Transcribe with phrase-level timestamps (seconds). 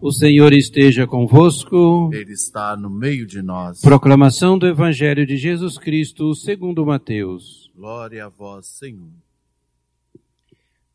[0.00, 2.10] O Senhor esteja convosco.
[2.12, 3.80] Ele está no meio de nós.
[3.80, 7.70] Proclamação do Evangelho de Jesus Cristo segundo Mateus.
[7.74, 9.08] Glória a vós, Senhor.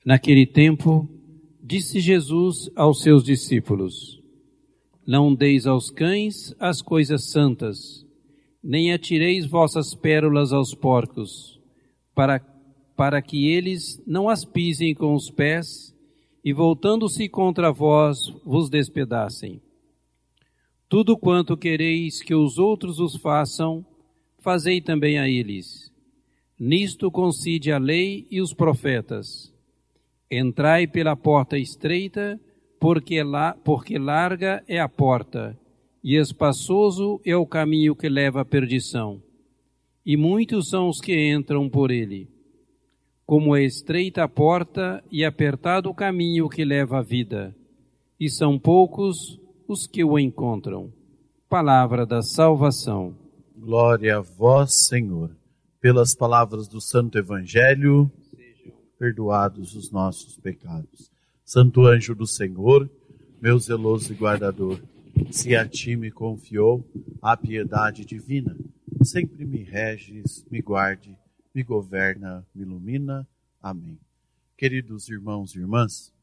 [0.06, 1.10] Naquele tempo,
[1.62, 4.22] disse Jesus aos seus discípulos:
[5.06, 8.06] Não deis aos cães as coisas santas,
[8.64, 11.60] nem atireis vossas pérolas aos porcos,
[12.14, 12.40] para,
[12.96, 15.91] para que eles não as pisem com os pés
[16.44, 19.62] e voltando-se contra vós vos despedacem.
[20.90, 23.86] Tudo quanto quereis que os outros os façam,
[24.40, 25.92] fazei também a eles.
[26.60, 29.54] Nisto concide a lei e os profetas.
[30.30, 32.40] Entrai pela porta estreita,
[32.80, 35.58] porque, la, porque larga é a porta,
[36.04, 39.22] e espaçoso é o caminho que leva à perdição.
[40.04, 42.31] E muitos são os que entram por ele
[43.26, 47.56] como é estreita a porta e apertado o caminho que leva à vida,
[48.20, 50.92] e são poucos os que o encontram.
[51.48, 53.16] Palavra da salvação.
[53.58, 55.32] Glória a vós, Senhor.
[55.80, 61.10] Pelas palavras do Santo Evangelho, sejam perdoados os nossos pecados.
[61.44, 62.90] Santo anjo do Senhor,
[63.42, 64.80] meu zeloso guardador,
[65.32, 66.86] se a ti me confiou
[67.22, 68.56] a piedade divina,
[69.04, 71.18] sempre me reges, me guarde
[71.54, 73.28] me governa, me ilumina.
[73.62, 74.00] Amém.
[74.58, 76.14] Queridos irmãos e irmãs,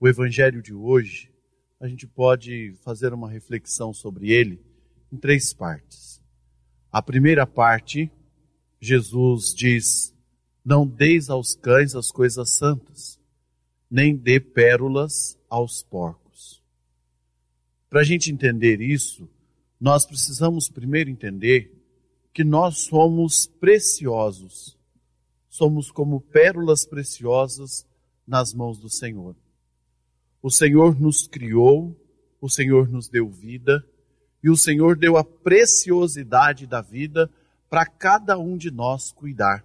[0.00, 1.30] o evangelho de hoje,
[1.80, 4.60] a gente pode fazer uma reflexão sobre ele
[5.12, 6.22] em três partes.
[6.90, 8.10] A primeira parte,
[8.80, 10.14] Jesus diz:
[10.64, 13.20] Não deis aos cães as coisas santas,
[13.90, 16.62] nem dê pérolas aos porcos.
[17.90, 19.28] Para a gente entender isso,
[19.80, 21.73] nós precisamos primeiro entender
[22.34, 24.76] que nós somos preciosos.
[25.48, 27.86] Somos como pérolas preciosas
[28.26, 29.36] nas mãos do Senhor.
[30.42, 31.96] O Senhor nos criou,
[32.40, 33.86] o Senhor nos deu vida,
[34.42, 37.30] e o Senhor deu a preciosidade da vida
[37.70, 39.64] para cada um de nós cuidar.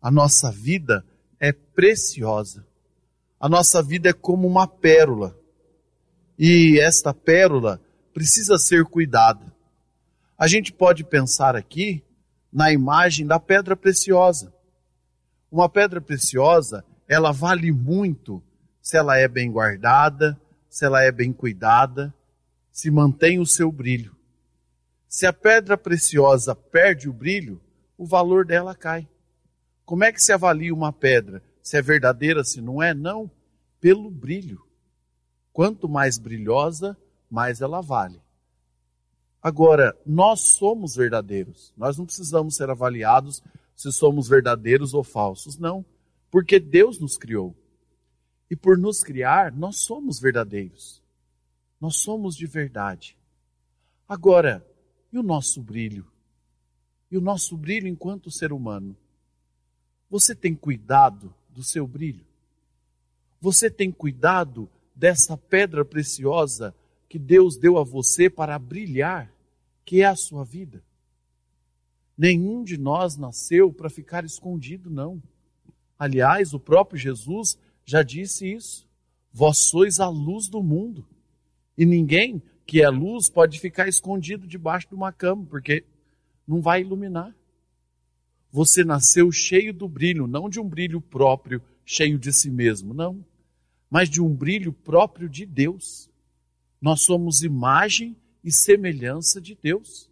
[0.00, 1.04] A nossa vida
[1.40, 2.64] é preciosa.
[3.40, 5.36] A nossa vida é como uma pérola.
[6.38, 7.80] E esta pérola
[8.14, 9.55] precisa ser cuidada.
[10.38, 12.04] A gente pode pensar aqui
[12.52, 14.52] na imagem da pedra preciosa.
[15.50, 18.42] Uma pedra preciosa, ela vale muito
[18.82, 20.38] se ela é bem guardada,
[20.68, 22.14] se ela é bem cuidada,
[22.70, 24.14] se mantém o seu brilho.
[25.08, 27.58] Se a pedra preciosa perde o brilho,
[27.96, 29.08] o valor dela cai.
[29.86, 31.42] Como é que se avalia uma pedra?
[31.62, 32.92] Se é verdadeira, se não é?
[32.92, 33.30] Não,
[33.80, 34.62] pelo brilho.
[35.52, 36.94] Quanto mais brilhosa,
[37.30, 38.20] mais ela vale.
[39.42, 41.72] Agora, nós somos verdadeiros.
[41.76, 43.42] Nós não precisamos ser avaliados
[43.74, 45.58] se somos verdadeiros ou falsos.
[45.58, 45.84] Não,
[46.30, 47.54] porque Deus nos criou.
[48.50, 51.02] E por nos criar, nós somos verdadeiros.
[51.80, 53.16] Nós somos de verdade.
[54.08, 54.66] Agora,
[55.12, 56.06] e o nosso brilho?
[57.10, 58.96] E o nosso brilho enquanto ser humano?
[60.08, 62.24] Você tem cuidado do seu brilho?
[63.40, 66.74] Você tem cuidado dessa pedra preciosa
[67.16, 69.34] que Deus deu a você para brilhar?
[69.86, 70.82] que é a sua vida.
[72.18, 75.22] Nenhum de nós nasceu para ficar escondido, não.
[75.96, 78.86] Aliás, o próprio Jesus já disse isso.
[79.32, 81.06] Vós sois a luz do mundo.
[81.78, 85.84] E ninguém que é luz pode ficar escondido debaixo de uma cama, porque
[86.46, 87.32] não vai iluminar.
[88.50, 93.24] Você nasceu cheio do brilho, não de um brilho próprio, cheio de si mesmo, não,
[93.88, 96.10] mas de um brilho próprio de Deus.
[96.86, 100.08] Nós somos imagem e semelhança de Deus.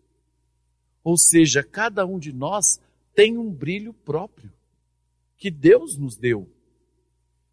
[1.04, 2.80] Ou seja, cada um de nós
[3.14, 4.52] tem um brilho próprio
[5.36, 6.50] que Deus nos deu.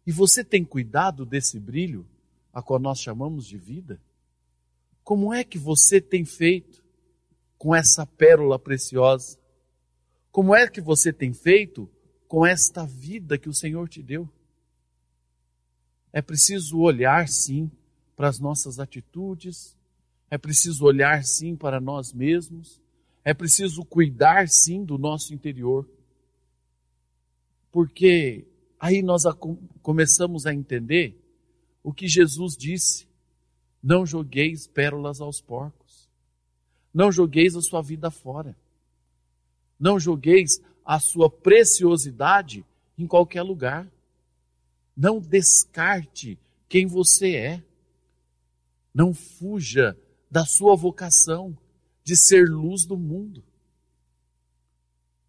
[0.04, 2.04] E você tem cuidado desse brilho,
[2.52, 4.00] a qual nós chamamos de vida?
[5.04, 6.82] Como é que você tem feito
[7.56, 9.38] com essa pérola preciosa?
[10.32, 11.88] Como é que você tem feito
[12.26, 14.28] com esta vida que o Senhor te deu?
[16.12, 17.70] É preciso olhar, sim,
[18.16, 19.76] para as nossas atitudes,
[20.30, 22.80] é preciso olhar sim para nós mesmos,
[23.24, 25.88] é preciso cuidar sim do nosso interior.
[27.70, 28.44] Porque
[28.78, 29.22] aí nós
[29.82, 31.18] começamos a entender
[31.82, 33.06] o que Jesus disse:
[33.82, 36.08] não jogueis pérolas aos porcos,
[36.92, 38.56] não jogueis a sua vida fora,
[39.78, 42.64] não jogueis a sua preciosidade
[42.98, 43.86] em qualquer lugar,
[44.96, 46.38] não descarte
[46.68, 47.62] quem você é,
[48.94, 49.96] não fuja
[50.30, 51.56] da sua vocação
[52.04, 53.42] de ser luz do mundo.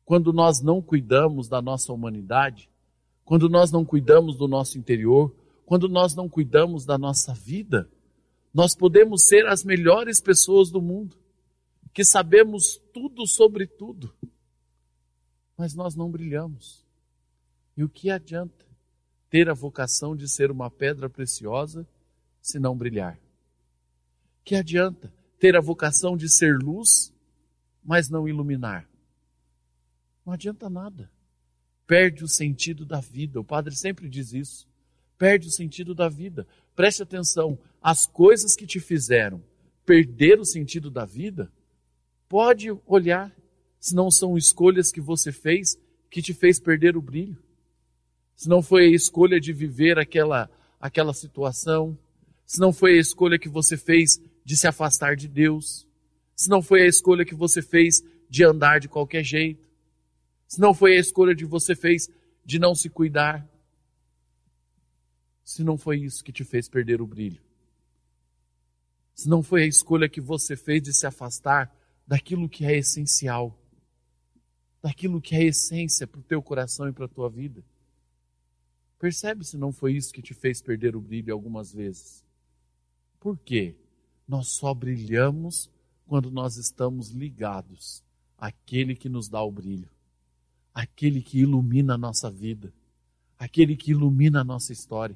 [0.05, 2.69] Quando nós não cuidamos da nossa humanidade,
[3.23, 5.33] quando nós não cuidamos do nosso interior,
[5.65, 7.89] quando nós não cuidamos da nossa vida,
[8.53, 11.17] Nós podemos ser as melhores pessoas do mundo,
[11.91, 14.13] que sabemos tudo sobre tudo,
[15.57, 16.85] mas nós não brilhamos.
[17.75, 18.65] E o que adianta
[19.29, 21.87] ter a vocação de ser uma pedra preciosa
[22.41, 23.19] se não brilhar?
[24.43, 27.13] Que adianta ter a vocação de ser luz,
[27.83, 28.87] mas não iluminar?
[30.25, 31.09] Não adianta nada.
[31.85, 33.39] Perde o sentido da vida.
[33.39, 34.67] O padre sempre diz isso.
[35.17, 36.47] Perde o sentido da vida.
[36.75, 39.43] Preste atenção, as coisas que te fizeram
[39.85, 41.51] perder o sentido da vida,
[42.27, 43.35] pode olhar
[43.79, 45.77] se não são escolhas que você fez
[46.09, 47.41] que te fez perder o brilho.
[48.35, 50.49] Se não foi a escolha de viver aquela
[50.79, 51.97] aquela situação,
[52.45, 55.87] se não foi a escolha que você fez de se afastar de Deus,
[56.35, 59.67] se não foi a escolha que você fez de andar de qualquer jeito,
[60.47, 62.09] se não foi a escolha que você fez
[62.45, 63.47] de não se cuidar,
[65.43, 67.41] se não foi isso que te fez perder o brilho,
[69.13, 71.73] se não foi a escolha que você fez de se afastar
[72.05, 73.57] daquilo que é essencial,
[74.81, 77.63] daquilo que é essência para o teu coração e para a tua vida.
[78.99, 82.23] Percebe se não foi isso que te fez perder o brilho algumas vezes.
[83.19, 83.75] Por quê?
[84.33, 85.69] Nós só brilhamos
[86.07, 88.03] quando nós estamos ligados
[88.35, 89.87] àquele que nos dá o brilho,
[90.73, 92.73] aquele que ilumina a nossa vida,
[93.37, 95.15] aquele que ilumina a nossa história.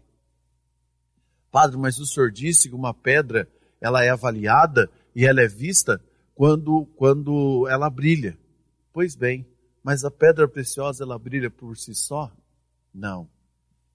[1.50, 6.00] Padre, mas o senhor disse que uma pedra ela é avaliada e ela é vista
[6.36, 8.38] quando, quando ela brilha.
[8.94, 9.48] Pois bem,
[9.82, 12.32] mas a pedra preciosa ela brilha por si só?
[12.94, 13.28] Não.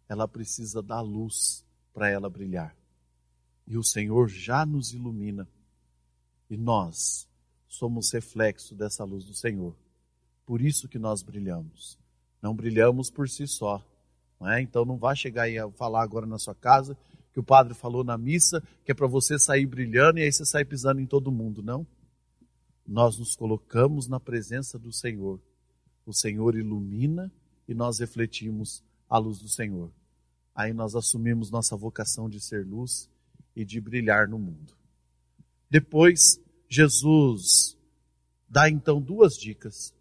[0.09, 1.65] Ela precisa da luz
[1.95, 2.82] para ela brilhar.
[3.67, 5.49] E o Senhor já nos ilumina.
[6.51, 7.29] E nós
[7.69, 9.75] somos reflexo dessa luz do Senhor.
[10.45, 11.99] Por isso que nós brilhamos.
[12.41, 13.85] Não brilhamos por si só.
[14.39, 14.61] Não é?
[14.61, 16.97] Então não vá chegar e falar agora na sua casa
[17.33, 20.45] que o padre falou na missa, que é para você sair brilhando e aí você
[20.45, 21.63] sai pisando em todo mundo.
[21.63, 21.87] Não.
[22.87, 25.41] Nós nos colocamos na presença do Senhor.
[26.05, 27.33] O Senhor ilumina
[27.67, 29.91] e nós refletimos a luz do Senhor.
[30.55, 33.09] Aí nós assumimos nossa vocação de ser luz
[33.55, 34.75] e de brilhar no mundo.
[35.69, 37.77] Depois, Jesus
[38.49, 39.95] dá então duas dicas.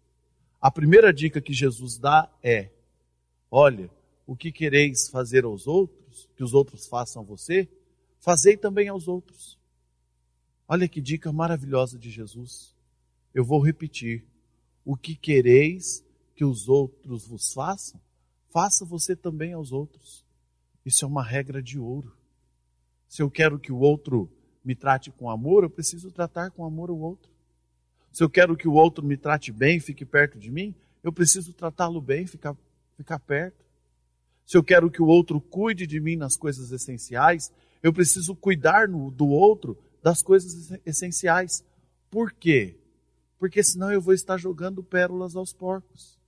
[0.60, 2.70] A primeira dica que Jesus dá é:
[3.50, 3.90] olha,
[4.26, 7.68] o que quereis fazer aos outros, que os outros façam a você,
[8.20, 9.58] fazei também aos outros.
[10.68, 12.74] Olha que dica maravilhosa de Jesus.
[13.34, 14.24] Eu vou repetir:
[14.84, 16.04] o que quereis
[16.34, 18.00] que os outros vos façam,
[18.50, 20.24] faça você também aos outros.
[20.84, 22.16] Isso é uma regra de ouro.
[23.12, 24.26] Se eu quero que o outro
[24.64, 27.30] me trate com amor, eu preciso tratar com amor o outro.
[28.10, 31.52] Se eu quero que o outro me trate bem, fique perto de mim, eu preciso
[31.52, 32.56] tratá-lo bem, ficar,
[32.96, 33.62] ficar perto.
[34.46, 38.88] Se eu quero que o outro cuide de mim nas coisas essenciais, eu preciso cuidar
[38.88, 41.62] no, do outro das coisas essenciais.
[42.10, 42.78] Por quê?
[43.38, 46.18] Porque senão eu vou estar jogando pérolas aos porcos.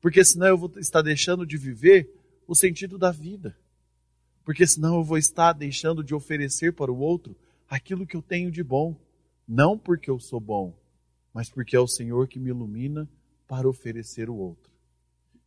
[0.00, 2.08] Porque senão eu vou estar deixando de viver
[2.46, 3.56] o sentido da vida
[4.44, 7.36] porque senão eu vou estar deixando de oferecer para o outro
[7.68, 8.94] aquilo que eu tenho de bom,
[9.48, 10.78] não porque eu sou bom,
[11.32, 13.08] mas porque é o Senhor que me ilumina
[13.48, 14.72] para oferecer o outro.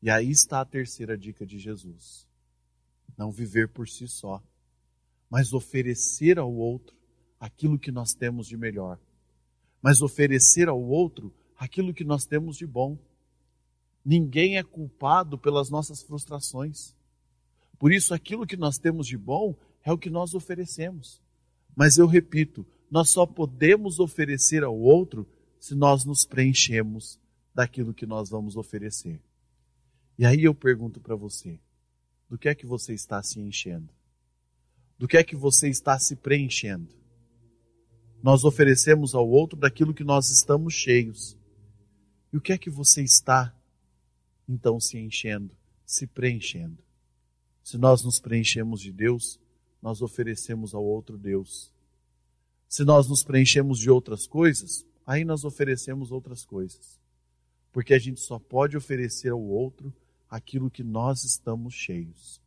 [0.02, 2.28] E aí está a terceira dica de Jesus:
[3.18, 4.42] não viver por si só,
[5.30, 6.96] mas oferecer ao outro
[7.40, 9.00] aquilo que nós temos de melhor,
[9.82, 12.98] mas oferecer ao outro aquilo que nós temos de bom.
[14.04, 16.96] Ninguém é culpado pelas nossas frustrações.
[17.80, 21.22] Por isso, aquilo que nós temos de bom é o que nós oferecemos.
[21.76, 25.28] Mas eu repito, nós só podemos oferecer ao outro
[25.60, 27.20] se nós nos preenchemos
[27.54, 29.22] daquilo que nós vamos oferecer.
[30.18, 31.60] E aí eu pergunto para você:
[32.30, 33.90] do que é que você está se enchendo?
[34.98, 36.96] Do que é que você está se preenchendo?
[38.22, 41.38] Nós oferecemos ao outro daquilo que nós estamos cheios.
[42.34, 43.56] E o que é que você está,
[44.50, 45.56] então, se enchendo,
[45.86, 46.87] se preenchendo?
[47.68, 49.38] Se nós nos preenchemos de Deus,
[49.82, 51.70] nós oferecemos ao outro Deus.
[52.66, 56.98] Se nós nos preenchemos de outras coisas, aí nós oferecemos outras coisas.
[57.74, 59.94] Porque a gente só pode oferecer ao outro
[60.30, 62.42] aquilo que nós estamos cheios.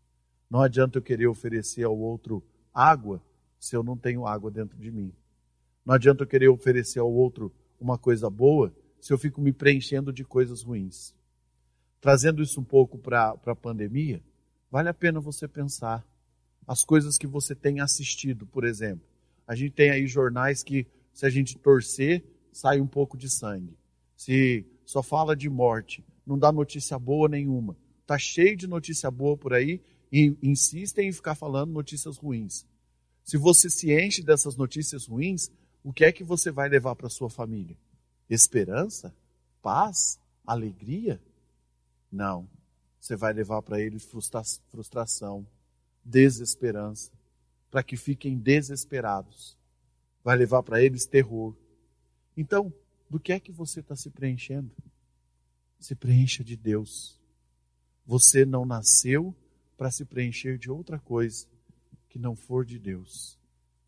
[0.48, 3.22] Não adianta eu querer oferecer ao outro água
[3.58, 5.12] se eu não tenho água dentro de mim.
[5.84, 10.14] Não adianta eu querer oferecer ao outro uma coisa boa se eu fico me preenchendo
[10.14, 11.14] de coisas ruins.
[12.00, 14.22] Trazendo isso um pouco para a pandemia,
[14.70, 16.06] Vale a pena você pensar.
[16.66, 19.04] As coisas que você tem assistido, por exemplo.
[19.46, 22.22] A gente tem aí jornais que, se a gente torcer,
[22.52, 23.76] sai um pouco de sangue.
[24.16, 27.76] Se só fala de morte, não dá notícia boa nenhuma.
[28.06, 29.80] Tá cheio de notícia boa por aí
[30.12, 32.66] e insistem em ficar falando notícias ruins.
[33.24, 35.50] Se você se enche dessas notícias ruins,
[35.82, 37.76] o que é que você vai levar para sua família?
[38.28, 39.14] Esperança?
[39.62, 40.20] Paz?
[40.46, 41.20] Alegria?
[42.10, 42.48] Não.
[43.00, 45.46] Você vai levar para eles frustra frustração,
[46.04, 47.10] desesperança,
[47.70, 49.56] para que fiquem desesperados.
[50.22, 51.56] Vai levar para eles terror.
[52.36, 52.72] Então,
[53.08, 54.70] do que é que você está se preenchendo?
[55.78, 57.18] Se preencha de Deus.
[58.06, 59.34] Você não nasceu
[59.78, 61.46] para se preencher de outra coisa
[62.10, 63.38] que não for de Deus.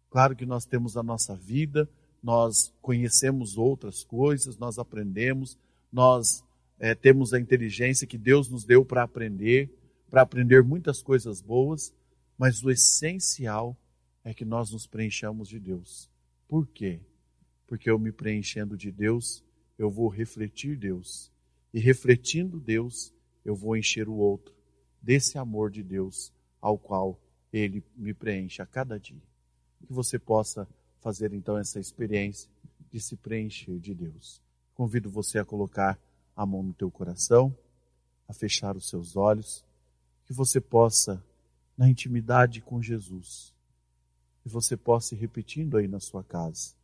[0.09, 1.89] Claro que nós temos a nossa vida,
[2.23, 5.59] nós conhecemos outras coisas, nós aprendemos,
[5.93, 6.43] nós
[6.83, 9.71] é, temos a inteligência que Deus nos deu para aprender,
[10.11, 11.95] para aprender muitas coisas boas,
[12.37, 13.79] mas o essencial
[14.25, 16.11] é que nós nos preenchamos de Deus.
[16.49, 16.99] Por quê?
[17.69, 19.45] Porque eu me preenchendo de Deus,
[19.79, 21.31] eu vou refletir Deus.
[21.73, 24.53] E refletindo Deus, eu vou encher o outro
[25.01, 27.17] desse amor de Deus ao qual
[27.53, 29.23] ele me preenche a cada dia.
[29.87, 32.51] Que você possa fazer então essa experiência
[32.91, 34.43] de se preencher de Deus.
[34.75, 35.97] Convido você a colocar
[36.37, 37.57] a mão no teu coração,
[38.29, 39.65] a fechar os seus olhos,
[40.25, 41.23] que você possa,
[41.77, 43.55] na intimidade com Jesus,
[44.43, 46.75] que você possa ir repetindo aí na sua casa: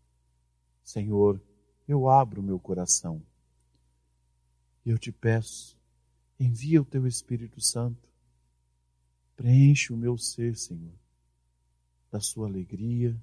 [0.85, 1.41] Senhor,
[1.87, 3.23] eu abro meu coração
[4.85, 5.77] e eu te peço,
[6.39, 8.09] envia o teu Espírito Santo,
[9.37, 10.95] preenche o meu ser, Senhor,
[12.11, 13.17] da sua alegria,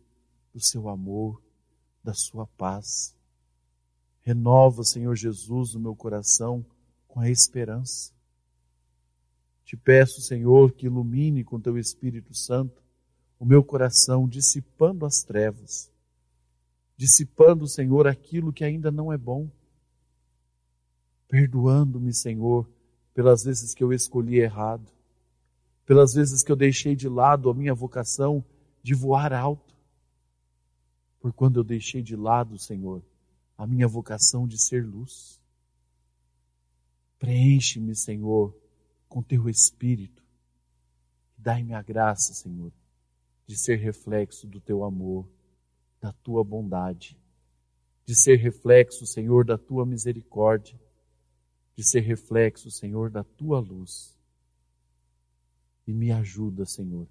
[0.53, 1.41] do seu amor,
[2.03, 3.14] da sua paz.
[4.25, 6.65] Renova, Senhor Jesus, o meu coração
[7.07, 8.11] com a esperança.
[9.63, 12.81] Te peço, Senhor, que ilumine com teu Espírito Santo
[13.39, 15.91] o meu coração, dissipando as trevas,
[16.97, 19.49] dissipando, Senhor, aquilo que ainda não é bom
[21.27, 22.65] perdoando-me, Senhor,
[23.13, 24.89] pelas vezes que eu escolhi errado,
[25.85, 28.43] pelas vezes que eu deixei de lado a minha vocação
[28.81, 29.75] de voar alto,
[31.19, 33.01] por quando eu deixei de lado, Senhor,
[33.57, 35.41] a minha vocação de ser luz.
[37.19, 38.55] Preenche-me, Senhor,
[39.07, 40.23] com teu espírito.
[41.37, 42.71] Dai-me a graça, Senhor,
[43.47, 45.27] de ser reflexo do teu amor,
[46.01, 47.17] da tua bondade,
[48.05, 50.79] de ser reflexo, Senhor, da tua misericórdia
[51.75, 54.17] de ser reflexo, Senhor, da tua luz.
[55.85, 57.07] E me ajuda, Senhor,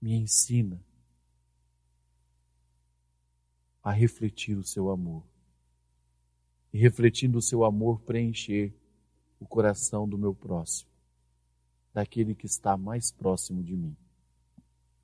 [0.00, 0.82] me ensina
[3.82, 5.22] a refletir o seu amor.
[6.72, 8.72] E refletindo o seu amor, preencher
[9.38, 10.90] o coração do meu próximo,
[11.92, 13.96] daquele que está mais próximo de mim.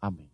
[0.00, 0.30] Amém.